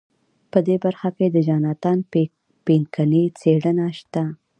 [0.51, 1.97] په دې برخه کې د جاناتان
[2.65, 4.23] پینکني څېړنه شته.